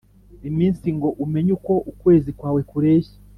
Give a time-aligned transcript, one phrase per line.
[0.49, 3.15] iminsi ngo umenye uko ukwezi kwawe kureshya.